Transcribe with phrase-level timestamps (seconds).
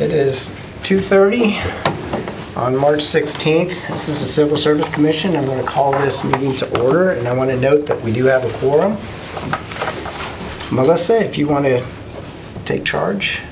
[0.00, 0.48] It is
[0.82, 1.60] 2:30
[2.56, 3.86] on March 16th.
[3.88, 5.36] This is the Civil Service Commission.
[5.36, 8.10] I'm going to call this meeting to order, and I want to note that we
[8.10, 8.96] do have a quorum.
[10.72, 11.84] Melissa, if you want to
[12.64, 13.42] take charge?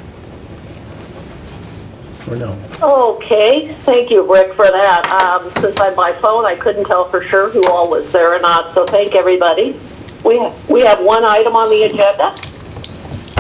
[2.30, 2.58] Or no?
[2.80, 5.06] Okay, thank you, Rick, for that.
[5.22, 8.38] Um, Since I'm by phone, I couldn't tell for sure who all was there or
[8.38, 9.78] not, so thank everybody.
[10.24, 12.34] We we have one item on the agenda.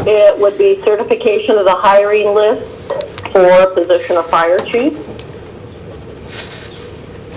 [0.06, 2.77] It would be certification of the hiring list
[3.32, 4.96] for position of fire chief.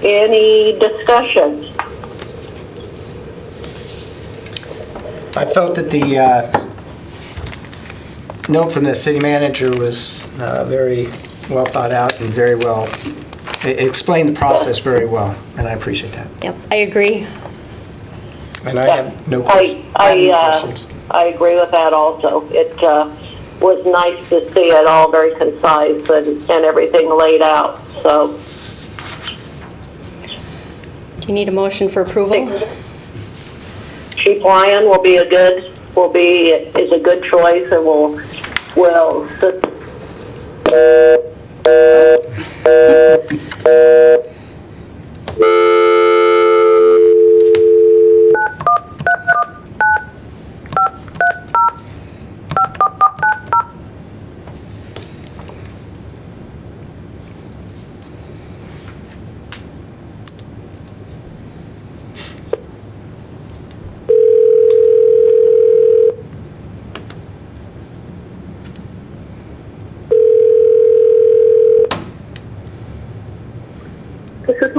[0.03, 1.67] Any discussion?
[5.37, 6.67] I felt that the uh,
[8.49, 11.05] note from the city manager was uh, very
[11.49, 12.89] well thought out and very well,
[13.63, 16.27] it explained the process very well, and I appreciate that.
[16.43, 17.27] Yep, I agree.
[18.65, 19.85] And I have no I, questions.
[19.95, 22.47] I, uh, I agree with that also.
[22.49, 23.15] It, uh,
[23.61, 28.39] was nice to see it all very concise and, and everything laid out, so.
[31.19, 32.47] Do you need a motion for approval?
[34.15, 38.19] Chief Lyon will be a good, will be, is a good choice and will,
[38.75, 39.27] will,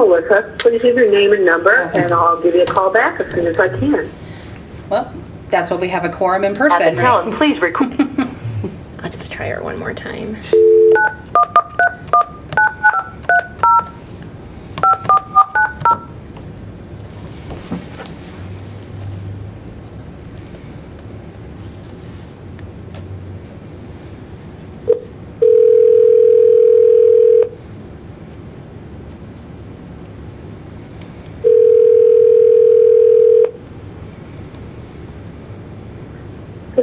[0.08, 0.55] Melissa.
[0.58, 3.47] Please give your name and number and I'll give you a call back as soon
[3.47, 4.11] as I can.
[4.89, 5.12] Well,
[5.48, 7.34] that's what we have a quorum in At the person, tone, right?
[7.39, 7.92] please record.
[9.00, 10.37] I'll just try her one more time.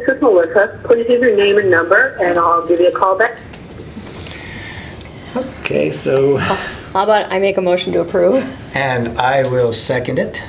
[0.10, 0.80] This is Melissa.
[0.86, 3.40] Please give your name and number and I'll give you a call back.
[5.36, 8.44] Okay, so, How about I make a motion to approve?
[8.76, 10.42] and I will second it.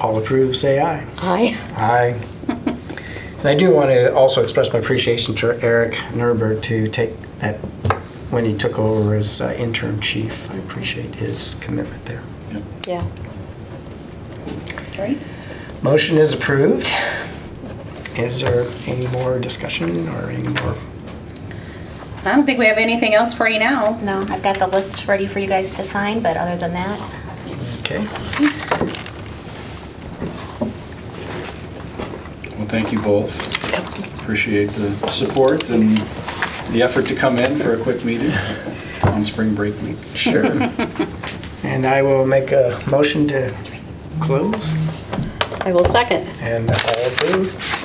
[0.00, 1.04] All approve, say aye.
[1.18, 1.58] Aye.
[1.74, 2.20] Aye.
[2.46, 7.10] And I do want to also express my appreciation to Eric Nerber to take
[7.40, 7.56] that,
[8.30, 10.48] when he took over as uh, interim chief.
[10.52, 12.22] I appreciate his commitment there.
[12.86, 13.04] Yeah.
[14.96, 15.18] Right?
[15.82, 16.90] Motion is approved.
[18.16, 20.76] Is there any more discussion or any more?
[22.24, 23.98] I don't think we have anything else for you now.
[24.00, 27.00] No, I've got the list ready for you guys to sign, but other than that,
[27.80, 27.98] Okay.
[32.56, 33.36] Well, thank you both.
[34.20, 35.84] Appreciate the support and
[36.70, 38.30] the effort to come in for a quick meeting
[39.02, 39.98] on spring break week.
[40.14, 40.44] Sure.
[41.64, 43.54] And I will make a motion to
[44.20, 44.91] close
[45.64, 46.26] I will second.
[46.40, 47.81] and all approve.